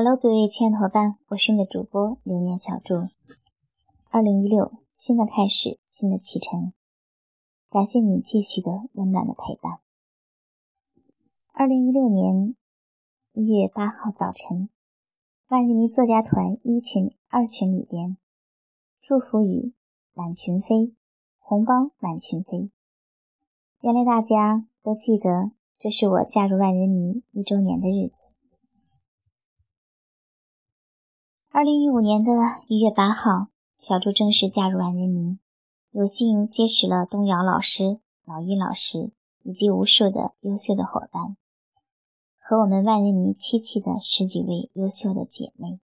[0.00, 3.08] Hello，各位亲爱的伙伴，我是你的主播流年小筑。
[4.12, 6.72] 二零一六，新的开始，新的启程，
[7.68, 9.80] 感谢你继续的温暖的陪伴。
[11.52, 12.54] 二零一六年
[13.32, 14.68] 一月八号早晨，
[15.48, 18.16] 万人迷作家团一群、二群里边，
[19.00, 19.74] 祝福语
[20.14, 20.94] 满群飞，
[21.40, 22.70] 红包满群飞。
[23.80, 28.36] 原来大家都记得，这是我加入万人迷一周年的日子。
[31.58, 32.30] 二零一五年的
[32.68, 35.38] 一月八号，小猪正式加入万人迷，
[35.90, 39.10] 有幸结识了东瑶老师、老一老师
[39.42, 41.36] 以及无数的优秀的伙伴，
[42.38, 45.80] 和我们万人迷七七的十几位优秀的姐妹。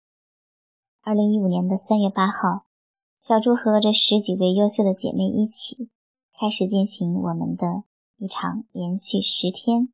[1.01, 2.65] 二零一五年的三月八号，
[3.19, 5.89] 小猪和这十几位优秀的姐妹一起，
[6.39, 7.85] 开始进行我们的
[8.17, 9.91] 一场连续十天、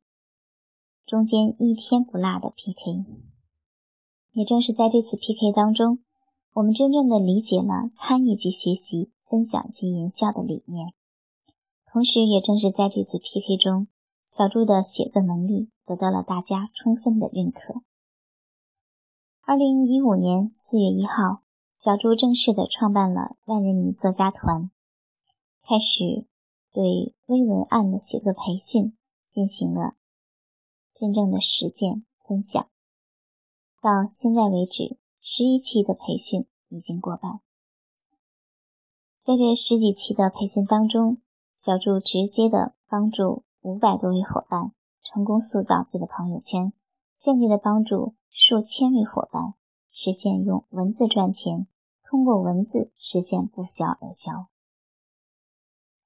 [1.06, 3.29] 中间一天不落的 PK。
[4.32, 5.98] 也正是在这次 PK 当中，
[6.54, 10.94] 我们真正的理解了参与及学习、分享及营销的理念。
[11.92, 13.88] 同时，也正是在这次 PK 中，
[14.28, 17.82] 小朱的写作能力得到了大家充分的认可。
[19.42, 21.42] 二零一五年四月一号，
[21.76, 24.70] 小朱正式的创办了万人迷作家团，
[25.66, 26.26] 开始
[26.72, 28.96] 对微文案的写作培训
[29.28, 29.94] 进行了
[30.94, 32.68] 真正的实践分享。
[33.80, 37.40] 到现在为止，十一期的培训已经过半。
[39.22, 41.16] 在这十几期的培训当中，
[41.56, 46.74] 小祝直接的帮助五百多位伙伴成功塑造自己的朋友圈，
[47.16, 49.54] 间接的帮助数千位伙伴
[49.90, 51.66] 实现用文字赚钱，
[52.04, 54.48] 通过文字实现不销而销。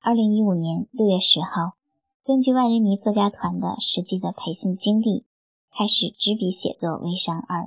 [0.00, 1.72] 二零一五年六月十号，
[2.22, 5.26] 根据万人迷作家团的实际的培训经历。
[5.76, 7.62] 开始执笔写作《微商二》。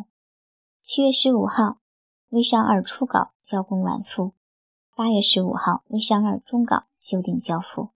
[0.81, 1.63] 七月十五号，
[2.29, 4.33] 《微商二》初稿交工完付。
[4.95, 7.89] 八月十五号，《微商二》中稿修订交付。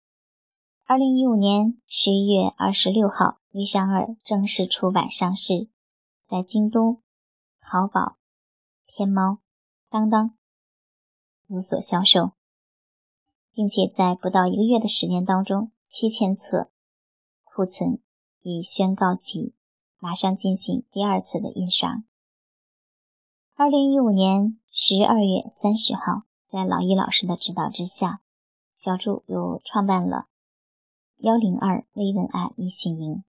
[0.85, 5.69] 二零一五年十一月二十六号，《微商二》正式出版上市，
[6.25, 7.01] 在京东、
[7.61, 8.17] 淘宝、
[8.89, 9.39] 天猫、
[9.89, 10.37] 当当
[11.47, 12.33] 有所销售，
[13.53, 16.73] 并且在不到一个月的时间当中，七千册
[17.45, 18.03] 库存
[18.41, 19.55] 已宣告急。
[20.03, 22.03] 马上进行第二次的印刷。
[23.55, 28.23] 二零一五年十二月三十号，在老易老师的指导之下，
[28.75, 30.29] 小助又创办了
[31.19, 33.23] 幺零二微文案密训营。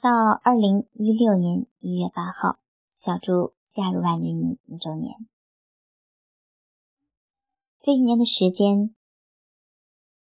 [0.00, 2.58] 到二零一六年一月八号，
[2.92, 5.28] 小助加入万人迷一周年。
[7.80, 8.92] 这一年的时间，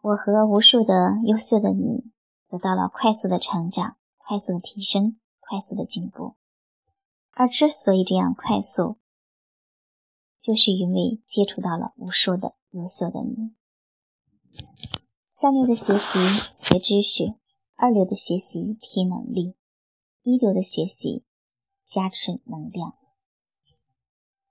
[0.01, 2.11] 我和无数的优秀的你。
[2.47, 6.35] 得到了快速的成长、快速的提升、快速的进步，
[7.31, 8.97] 而之所以这样快速，
[10.39, 13.55] 就是因为接触到了无数的优秀的你。
[15.27, 16.17] 三流的学习
[16.55, 17.35] 学知识，
[17.75, 19.55] 二流的学习提能力，
[20.23, 21.25] 一流的学习
[21.85, 22.93] 加持能量。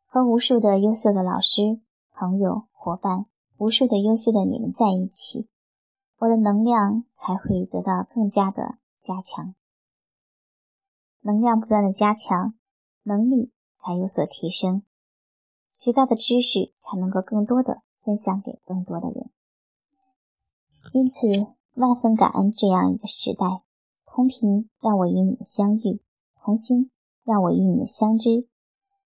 [0.05, 5.49] 和无数的优秀的老师、朋友、伙伴，无数的优秀的你们在一起。
[6.19, 9.55] 我的能量才会得到更加的加强，
[11.21, 12.55] 能量不断的加强，
[13.03, 14.85] 能力才有所提升，
[15.71, 19.31] 学到的知识才能够更多的分享给更多的人。
[20.93, 21.27] 因此，
[21.75, 23.65] 万分感恩这样一个时代，
[24.07, 26.01] 同频让我与你们相遇，
[26.37, 26.91] 同心
[27.25, 28.49] 让我与你们相知，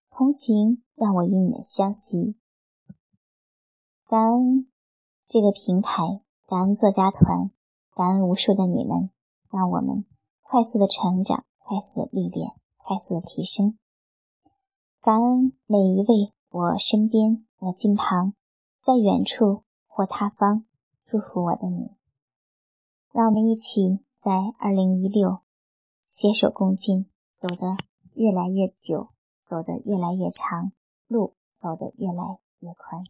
[0.09, 2.37] 同行让我与你们相惜。
[4.05, 4.71] 感恩
[5.27, 6.21] 这个平台。
[6.49, 7.51] 感恩作家团，
[7.93, 9.11] 感恩无数的你们，
[9.51, 10.03] 让我们
[10.41, 13.77] 快速的成长，快速的历练，快速的提升。
[14.99, 18.33] 感恩每一位我身边、我近旁、
[18.81, 20.65] 在远处或他方
[21.05, 21.95] 祝福我的你。
[23.11, 25.41] 让我们一起在二零一六
[26.07, 27.77] 携手共进，走得
[28.15, 29.09] 越来越久，
[29.45, 30.71] 走得越来越长，
[31.05, 33.03] 路走得越来越宽。